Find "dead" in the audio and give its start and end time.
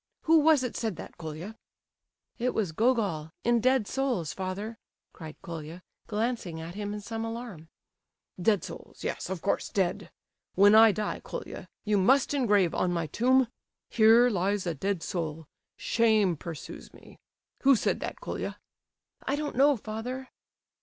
3.61-3.85, 8.41-8.63, 9.69-10.09, 14.73-15.03